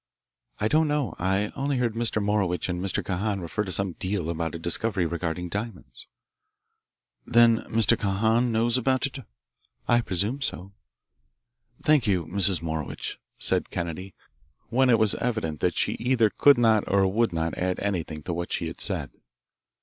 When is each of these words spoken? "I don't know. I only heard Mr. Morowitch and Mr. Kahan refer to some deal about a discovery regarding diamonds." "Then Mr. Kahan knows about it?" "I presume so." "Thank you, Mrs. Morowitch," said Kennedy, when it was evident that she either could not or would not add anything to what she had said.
"I 0.59 0.67
don't 0.67 0.87
know. 0.87 1.13
I 1.19 1.51
only 1.55 1.77
heard 1.77 1.93
Mr. 1.93 2.19
Morowitch 2.19 2.67
and 2.69 2.83
Mr. 2.83 3.05
Kahan 3.05 3.39
refer 3.39 3.63
to 3.65 3.71
some 3.71 3.91
deal 3.91 4.31
about 4.31 4.55
a 4.55 4.57
discovery 4.57 5.05
regarding 5.05 5.47
diamonds." 5.47 6.07
"Then 7.23 7.57
Mr. 7.65 7.95
Kahan 7.95 8.51
knows 8.51 8.79
about 8.79 9.05
it?" 9.05 9.19
"I 9.87 10.01
presume 10.01 10.41
so." 10.41 10.71
"Thank 11.83 12.07
you, 12.07 12.25
Mrs. 12.25 12.63
Morowitch," 12.63 13.19
said 13.37 13.69
Kennedy, 13.69 14.15
when 14.69 14.89
it 14.89 14.97
was 14.97 15.13
evident 15.13 15.59
that 15.59 15.75
she 15.77 15.91
either 15.99 16.31
could 16.31 16.57
not 16.57 16.83
or 16.91 17.05
would 17.05 17.31
not 17.31 17.53
add 17.55 17.79
anything 17.79 18.23
to 18.23 18.33
what 18.33 18.51
she 18.51 18.65
had 18.65 18.81
said. 18.81 19.11